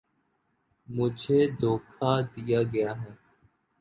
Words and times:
مجھے 0.87 1.39
دھوکا 1.59 2.11
دیا 2.33 2.59
گیا 2.73 2.91
ہے 3.01 3.11